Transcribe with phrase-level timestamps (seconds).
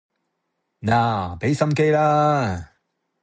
[0.79, 2.75] 嗱畀心機啦